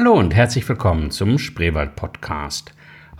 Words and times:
Hallo 0.00 0.12
und 0.12 0.32
herzlich 0.32 0.68
willkommen 0.68 1.10
zum 1.10 1.40
Spreewald 1.40 1.96
Podcast. 1.96 2.72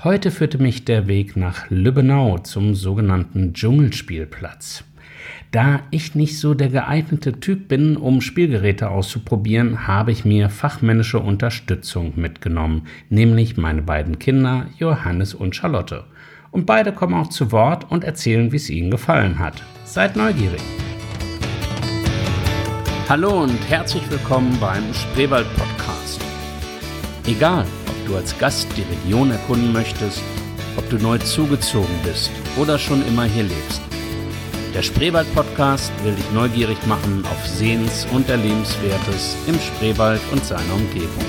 Heute 0.04 0.30
führte 0.30 0.58
mich 0.58 0.84
der 0.84 1.08
Weg 1.08 1.36
nach 1.36 1.68
Lübbenau 1.70 2.38
zum 2.38 2.76
sogenannten 2.76 3.52
Dschungelspielplatz. 3.52 4.84
Da 5.50 5.80
ich 5.91 6.14
nicht 6.14 6.38
so 6.38 6.54
der 6.54 6.68
geeignete 6.68 7.41
Typ 7.41 7.67
bin, 7.67 7.96
um 7.96 8.20
Spielgeräte 8.20 8.91
auszuprobieren, 8.91 9.88
habe 9.88 10.12
ich 10.12 10.25
mir 10.25 10.50
fachmännische 10.50 11.18
Unterstützung 11.18 12.12
mitgenommen, 12.14 12.87
nämlich 13.09 13.57
meine 13.57 13.83
beiden 13.83 14.21
Kinder 14.21 14.67
Johannes 14.79 15.35
und 15.35 15.57
Charlotte. 15.57 16.05
Und 16.53 16.65
beide 16.65 16.93
kommen 16.93 17.15
auch 17.15 17.29
zu 17.29 17.51
Wort 17.51 17.91
und 17.91 18.05
erzählen, 18.05 18.53
wie 18.53 18.57
es 18.57 18.71
ihnen 18.71 18.93
gefallen 18.93 19.41
hat. 19.41 19.65
Seid 19.85 20.15
neugierig! 20.15 20.63
Hallo 23.09 23.43
und 23.43 23.59
herzlich 23.69 24.09
willkommen 24.13 24.57
beim 24.61 24.85
Spreewald 24.95 25.49
Podcast. 25.57 26.28
Egal, 27.29 27.67
ob 27.87 28.07
du 28.07 28.17
als 28.17 28.39
Gast 28.39 28.68
die 28.75 28.85
Region 28.85 29.31
erkunden 29.31 29.71
möchtest, 29.71 30.23
ob 30.79 30.89
du 30.89 30.96
neu 30.96 31.19
zugezogen 31.19 31.95
bist 32.02 32.30
oder 32.56 32.78
schon 32.78 33.06
immer 33.06 33.24
hier 33.24 33.42
lebst. 33.42 33.82
Der 34.74 34.82
Spreewald 34.82 35.33
Podcast 35.34 35.92
will 36.05 36.14
dich 36.14 36.30
neugierig 36.33 36.78
machen 36.86 37.22
auf 37.27 37.46
Sehens- 37.46 38.06
und 38.12 38.30
Erlebenswertes 38.30 39.36
im 39.46 39.60
Spreewald 39.60 40.22
und 40.33 40.42
seiner 40.42 40.72
Umgebung. 40.72 41.27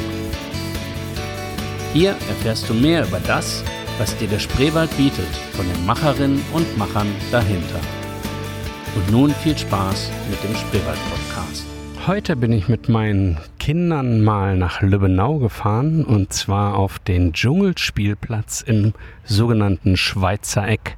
Hier 1.91 2.11
erfährst 2.11 2.69
du 2.69 2.73
mehr 2.73 3.05
über 3.05 3.19
das, 3.27 3.61
was 3.97 4.15
dir 4.15 4.29
der 4.29 4.39
Spreewald 4.39 4.95
bietet, 4.95 5.35
von 5.51 5.67
den 5.67 5.85
Macherinnen 5.85 6.41
und 6.53 6.77
Machern 6.77 7.13
dahinter. 7.29 7.81
Und 8.95 9.11
nun 9.11 9.33
viel 9.43 9.57
Spaß 9.57 10.09
mit 10.29 10.41
dem 10.45 10.55
Spreewald 10.55 10.99
Podcast. 11.09 11.78
Heute 12.07 12.35
bin 12.37 12.53
ich 12.53 12.69
mit 12.69 12.87
meinen 12.87 13.37
Kindern 13.59 14.21
mal 14.21 14.55
nach 14.55 14.81
Lübbenau 14.81 15.37
gefahren 15.37 16.05
und 16.05 16.31
zwar 16.31 16.75
auf 16.75 16.97
den 16.97 17.33
Dschungelspielplatz 17.33 18.61
im 18.61 18.93
sogenannten 19.25 19.97
Schweizer 19.97 20.67
Eck. 20.67 20.97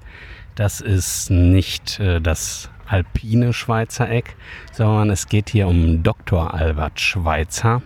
Das 0.56 0.80
ist 0.80 1.32
nicht 1.32 2.00
äh, 2.00 2.22
das 2.22 2.70
alpine 2.88 3.52
Schweizer 3.52 4.10
Eck, 4.10 4.36
sondern 4.72 5.10
es 5.10 5.28
geht 5.28 5.50
hier 5.50 5.68
um 5.68 6.04
Dr. 6.04 6.54
Albert 6.54 7.00
Schweitzer 7.00 7.82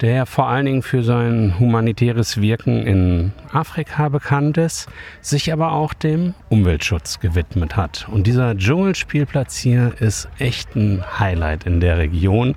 der 0.00 0.26
vor 0.26 0.48
allen 0.48 0.66
Dingen 0.66 0.82
für 0.82 1.02
sein 1.02 1.54
humanitäres 1.58 2.40
Wirken 2.40 2.86
in 2.86 3.32
Afrika 3.52 4.08
bekannt 4.08 4.58
ist, 4.58 4.88
sich 5.20 5.52
aber 5.52 5.72
auch 5.72 5.94
dem 5.94 6.34
Umweltschutz 6.48 7.20
gewidmet 7.20 7.76
hat. 7.76 8.08
Und 8.10 8.26
dieser 8.26 8.56
Dschungelspielplatz 8.56 9.56
hier 9.58 9.92
ist 10.00 10.28
echt 10.38 10.74
ein 10.74 11.04
Highlight 11.18 11.64
in 11.64 11.80
der 11.80 11.98
Region. 11.98 12.56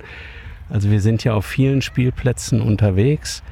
Also 0.69 0.89
wir 0.89 1.01
sind 1.01 1.23
ja 1.23 1.33
auf 1.33 1.45
vielen 1.45 1.81
Spielplätzen 1.81 2.61
unterwegs. 2.61 3.43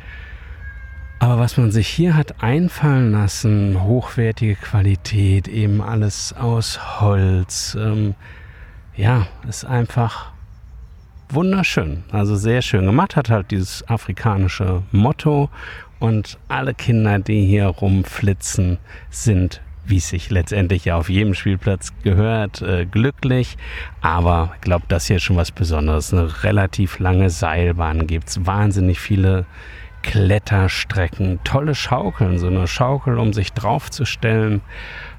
Aber 1.20 1.40
was 1.40 1.56
man 1.56 1.72
sich 1.72 1.88
hier 1.88 2.18
hat 2.18 2.44
einfallen 2.44 3.14
lassen, 3.14 3.82
hochwertige 3.84 4.56
Qualität, 4.56 5.48
eben 5.48 5.82
alles 5.82 6.34
aus 6.34 7.00
Holz, 7.00 7.78
ähm, 7.80 8.16
ja, 8.98 9.28
ist 9.48 9.64
einfach 9.64 10.33
wunderschön. 11.34 12.04
Also 12.12 12.36
sehr 12.36 12.62
schön 12.62 12.86
gemacht, 12.86 13.16
hat 13.16 13.30
halt 13.30 13.52
dieses 13.52 13.88
afrikanische 13.88 14.84
Motto 14.92 15.50
und 16.00 16.38
alle 16.48 16.74
Kinder, 16.74 17.20
die 17.20 17.46
hier 17.46 17.68
rumflitzen, 17.68 18.78
sind 19.10 19.62
wie 19.86 19.98
es 19.98 20.10
sich 20.10 20.30
letztendlich 20.30 20.86
ja 20.86 20.96
auf 20.96 21.10
jedem 21.10 21.34
Spielplatz 21.34 21.92
gehört, 22.04 22.62
äh, 22.62 22.86
glücklich. 22.86 23.58
Aber 24.02 24.54
ich 24.56 24.62
glaube, 24.62 24.86
das 24.88 25.08
hier 25.08 25.18
ist 25.18 25.24
schon 25.24 25.36
was 25.36 25.52
Besonderes. 25.52 26.14
Eine 26.14 26.44
relativ 26.44 27.00
lange 27.00 27.30
Seilbahn 27.30 28.08
gibt 28.08 28.30
es, 28.30 28.46
wahnsinnig 28.46 29.00
viele 29.00 29.46
Kletterstrecken, 30.04 31.40
tolle 31.44 31.74
Schaukeln, 31.74 32.38
so 32.38 32.48
eine 32.48 32.68
Schaukel, 32.68 33.18
um 33.18 33.34
sich 33.34 33.54
draufzustellen. 33.54 34.62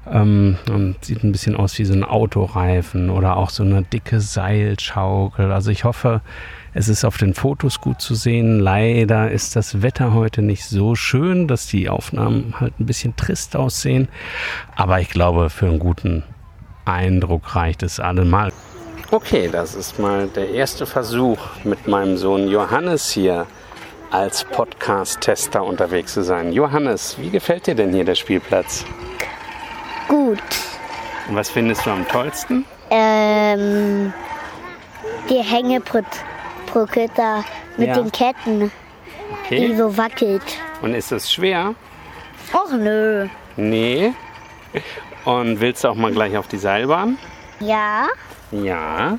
Ähm, 0.09 0.57
sieht 1.01 1.23
ein 1.23 1.31
bisschen 1.31 1.55
aus 1.55 1.77
wie 1.79 1.85
so 1.85 1.93
ein 1.93 2.03
Autoreifen 2.03 3.09
oder 3.09 3.37
auch 3.37 3.49
so 3.49 3.63
eine 3.63 3.81
dicke 3.81 4.21
Seilschaukel. 4.21 5.51
Also 5.51 5.71
ich 5.71 5.83
hoffe, 5.83 6.21
es 6.73 6.87
ist 6.87 7.03
auf 7.03 7.17
den 7.17 7.33
Fotos 7.33 7.81
gut 7.81 7.99
zu 7.99 8.15
sehen. 8.15 8.59
Leider 8.59 9.31
ist 9.31 9.55
das 9.55 9.81
Wetter 9.81 10.13
heute 10.13 10.41
nicht 10.41 10.65
so 10.65 10.93
schön, 10.93 11.47
dass 11.47 11.67
die 11.67 11.89
Aufnahmen 11.89 12.53
halt 12.59 12.79
ein 12.79 12.85
bisschen 12.85 13.15
trist 13.15 13.55
aussehen. 13.55 14.07
Aber 14.75 15.01
ich 15.01 15.09
glaube, 15.09 15.49
für 15.49 15.65
einen 15.65 15.79
guten 15.79 16.23
Eindruck 16.85 17.55
reicht 17.55 17.81
es 17.81 17.99
allemal. 17.99 18.51
Okay, 19.11 19.49
das 19.51 19.75
ist 19.75 19.99
mal 19.99 20.27
der 20.27 20.49
erste 20.49 20.85
Versuch 20.85 21.39
mit 21.63 21.87
meinem 21.87 22.17
Sohn 22.17 22.47
Johannes 22.47 23.09
hier 23.09 23.47
als 24.11 24.43
Podcast-Tester 24.45 25.63
unterwegs 25.63 26.13
zu 26.13 26.23
sein. 26.23 26.51
Johannes, 26.53 27.17
wie 27.19 27.29
gefällt 27.29 27.67
dir 27.67 27.75
denn 27.75 27.91
hier 27.93 28.05
der 28.05 28.15
Spielplatz? 28.15 28.85
Gut. 30.07 30.39
Und 31.27 31.35
was 31.35 31.49
findest 31.49 31.85
du 31.85 31.89
am 31.91 32.07
tollsten? 32.07 32.65
Ähm, 32.91 34.13
die 35.29 35.39
Hängebrücke 35.41 37.09
da 37.15 37.43
mit 37.77 37.87
Ja. 37.89 37.95
den 37.95 38.11
Ketten, 38.11 38.71
die 39.49 39.55
Okay. 39.57 39.75
so 39.75 39.97
wackelt. 39.97 40.43
Und 40.81 40.93
ist 40.93 41.11
es 41.11 41.31
schwer? 41.31 41.73
Och 42.53 42.71
nö. 42.71 43.27
Nee. 43.57 44.13
Und 45.25 45.59
willst 45.59 45.83
du 45.83 45.87
auch 45.87 45.95
mal 45.95 46.11
gleich 46.11 46.37
auf 46.37 46.47
die 46.47 46.57
Seilbahn? 46.57 47.17
Ja. 47.59 48.07
Ja. 48.51 49.17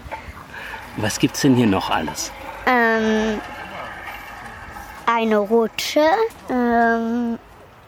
Was 0.97 1.18
gibt's 1.18 1.41
denn 1.41 1.56
hier 1.56 1.66
noch 1.66 1.91
alles? 1.91 2.30
Ähm, 2.66 3.41
eine 5.06 5.38
Rutsche, 5.38 6.04
ähm, 6.50 7.38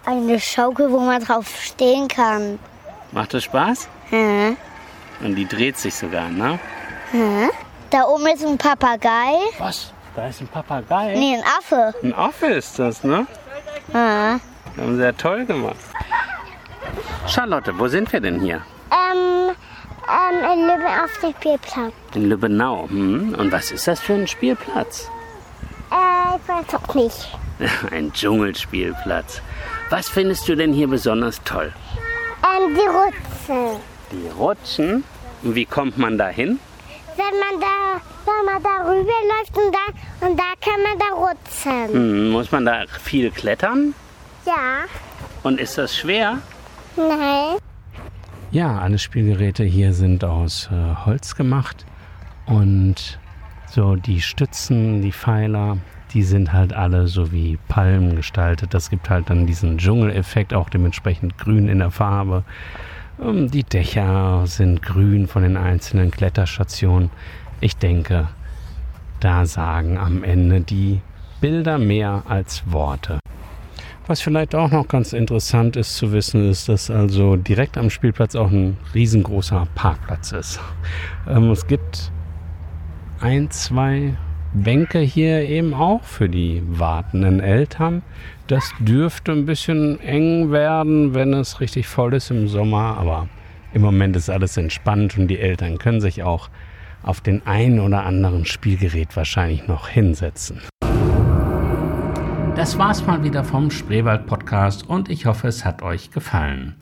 eine 0.04 0.40
Schaukel, 0.40 0.90
wo 0.90 1.00
man 1.00 1.22
drauf 1.22 1.46
stehen 1.60 2.08
kann. 2.08 2.58
Macht 3.12 3.34
das 3.34 3.44
Spaß? 3.44 3.88
Hä? 4.10 4.56
Und 5.20 5.34
die 5.34 5.46
dreht 5.46 5.76
sich 5.76 5.94
sogar, 5.94 6.28
ne? 6.28 6.58
Hä? 7.10 7.48
Da 7.90 8.04
oben 8.04 8.26
ist 8.26 8.44
ein 8.44 8.58
Papagei. 8.58 9.34
Was? 9.58 9.92
Da 10.14 10.28
ist 10.28 10.40
ein 10.40 10.48
Papagei. 10.48 11.14
Nee, 11.14 11.36
ein 11.36 11.44
Affe. 11.58 11.94
Ein 12.02 12.14
Affe 12.14 12.46
ist 12.46 12.78
das, 12.78 13.02
ne? 13.02 13.26
Hä? 13.92 14.38
Haben 14.76 14.96
sie 14.96 15.02
ja 15.02 15.12
toll 15.12 15.44
gemacht. 15.44 15.76
Charlotte, 17.26 17.78
wo 17.78 17.88
sind 17.88 18.12
wir 18.12 18.20
denn 18.20 18.40
hier? 18.40 18.62
Ähm, 18.90 19.50
ähm, 20.08 20.52
in 20.52 20.66
Lübben 20.66 20.86
auf 20.86 21.18
dem 21.22 21.34
Spielplatz. 21.34 21.92
In 22.14 22.28
Lübbenau. 22.28 22.88
Hm. 22.88 23.34
Und 23.38 23.52
was 23.52 23.70
ist 23.70 23.86
das 23.86 24.00
für 24.00 24.14
ein 24.14 24.26
Spielplatz? 24.26 25.10
Auch 26.72 26.94
nicht. 26.94 27.28
Ein 27.90 28.12
Dschungelspielplatz. 28.12 29.42
Was 29.90 30.08
findest 30.08 30.48
du 30.48 30.56
denn 30.56 30.72
hier 30.72 30.88
besonders 30.88 31.40
toll? 31.44 31.72
Ähm, 32.42 32.74
die 32.74 32.86
Rutsche. 32.86 33.80
Die 34.12 34.28
Rutschen. 34.38 35.04
Und 35.42 35.54
wie 35.54 35.64
kommt 35.64 35.98
man 35.98 36.18
da 36.18 36.28
hin? 36.28 36.58
Wenn 37.16 37.24
man 37.40 37.60
da, 37.60 38.00
wenn 38.26 38.44
man 38.52 38.62
da 38.62 38.90
rüber 38.90 39.12
läuft 39.28 39.56
und 39.56 39.74
da, 39.74 40.26
und 40.26 40.38
da 40.38 40.44
kann 40.60 40.82
man 40.82 40.98
da 40.98 41.14
rutschen. 41.14 41.94
Hm, 41.94 42.30
muss 42.30 42.50
man 42.50 42.64
da 42.64 42.84
viel 43.02 43.30
klettern? 43.30 43.94
Ja. 44.44 44.84
Und 45.42 45.60
ist 45.60 45.78
das 45.78 45.96
schwer? 45.96 46.38
Nein. 46.96 47.58
Ja, 48.50 48.78
alle 48.78 48.98
Spielgeräte 48.98 49.64
hier 49.64 49.92
sind 49.92 50.24
aus 50.24 50.68
äh, 50.72 51.06
Holz 51.06 51.36
gemacht 51.36 51.84
und 52.46 53.18
so 53.70 53.94
die 53.96 54.22
Stützen, 54.22 55.02
die 55.02 55.12
Pfeiler, 55.12 55.76
die 56.14 56.22
sind 56.22 56.52
halt 56.52 56.72
alle 56.72 57.06
so 57.06 57.32
wie 57.32 57.58
Palmen 57.68 58.16
gestaltet. 58.16 58.74
Das 58.74 58.90
gibt 58.90 59.10
halt 59.10 59.30
dann 59.30 59.46
diesen 59.46 59.78
Dschungeleffekt, 59.78 60.54
auch 60.54 60.70
dementsprechend 60.70 61.38
grün 61.38 61.68
in 61.68 61.78
der 61.78 61.90
Farbe. 61.90 62.44
Ähm, 63.22 63.50
die 63.50 63.64
Dächer 63.64 64.46
sind 64.46 64.82
grün 64.82 65.26
von 65.26 65.42
den 65.42 65.56
einzelnen 65.56 66.10
Kletterstationen. 66.10 67.10
Ich 67.60 67.76
denke, 67.76 68.28
da 69.20 69.46
sagen 69.46 69.98
am 69.98 70.22
Ende 70.22 70.60
die 70.60 71.00
Bilder 71.40 71.78
mehr 71.78 72.22
als 72.28 72.62
Worte. 72.70 73.18
Was 74.06 74.22
vielleicht 74.22 74.54
auch 74.54 74.70
noch 74.70 74.88
ganz 74.88 75.12
interessant 75.12 75.76
ist 75.76 75.96
zu 75.96 76.12
wissen, 76.12 76.48
ist, 76.48 76.68
dass 76.68 76.90
also 76.90 77.36
direkt 77.36 77.76
am 77.76 77.90
Spielplatz 77.90 78.34
auch 78.36 78.50
ein 78.50 78.78
riesengroßer 78.94 79.68
Parkplatz 79.74 80.32
ist. 80.32 80.60
Ähm, 81.28 81.50
es 81.50 81.66
gibt 81.66 82.10
ein, 83.20 83.50
zwei 83.50 84.14
Bänke 84.54 85.00
hier 85.00 85.48
eben 85.48 85.74
auch 85.74 86.02
für 86.04 86.28
die 86.28 86.62
wartenden 86.66 87.40
Eltern. 87.40 88.02
Das 88.46 88.72
dürfte 88.80 89.32
ein 89.32 89.44
bisschen 89.44 90.00
eng 90.00 90.50
werden, 90.50 91.14
wenn 91.14 91.34
es 91.34 91.60
richtig 91.60 91.86
voll 91.86 92.14
ist 92.14 92.30
im 92.30 92.48
Sommer, 92.48 92.96
aber 92.98 93.28
im 93.74 93.82
Moment 93.82 94.16
ist 94.16 94.30
alles 94.30 94.56
entspannt 94.56 95.18
und 95.18 95.28
die 95.28 95.38
Eltern 95.38 95.78
können 95.78 96.00
sich 96.00 96.22
auch 96.22 96.48
auf 97.02 97.20
den 97.20 97.46
einen 97.46 97.78
oder 97.80 98.04
anderen 98.04 98.46
Spielgerät 98.46 99.14
wahrscheinlich 99.16 99.68
noch 99.68 99.88
hinsetzen. 99.88 100.62
Das 102.56 102.76
war's 102.78 103.06
mal 103.06 103.22
wieder 103.22 103.44
vom 103.44 103.70
Spreewald 103.70 104.26
Podcast 104.26 104.88
und 104.88 105.10
ich 105.10 105.26
hoffe, 105.26 105.46
es 105.46 105.64
hat 105.64 105.82
euch 105.82 106.10
gefallen. 106.10 106.74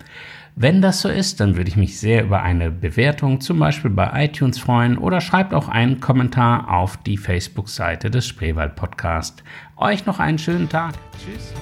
Wenn 0.58 0.80
das 0.80 1.02
so 1.02 1.10
ist, 1.10 1.40
dann 1.40 1.54
würde 1.58 1.68
ich 1.68 1.76
mich 1.76 2.00
sehr 2.00 2.24
über 2.24 2.42
eine 2.42 2.70
Bewertung, 2.70 3.42
zum 3.42 3.58
Beispiel 3.58 3.90
bei 3.90 4.24
iTunes, 4.24 4.58
freuen 4.58 4.96
oder 4.96 5.20
schreibt 5.20 5.52
auch 5.52 5.68
einen 5.68 6.00
Kommentar 6.00 6.70
auf 6.72 6.96
die 6.96 7.18
Facebook-Seite 7.18 8.10
des 8.10 8.26
Spreewald 8.26 8.74
Podcast. 8.74 9.44
Euch 9.76 10.06
noch 10.06 10.18
einen 10.18 10.38
schönen 10.38 10.70
Tag. 10.70 10.94
Tschüss. 11.22 11.52